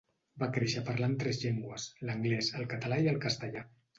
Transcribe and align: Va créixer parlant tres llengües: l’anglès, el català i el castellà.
Va 0.43 0.47
créixer 0.53 0.81
parlant 0.87 1.13
tres 1.23 1.41
llengües: 1.43 1.85
l’anglès, 2.09 2.51
el 2.61 2.67
català 2.75 3.01
i 3.05 3.13
el 3.15 3.23
castellà. 3.27 3.65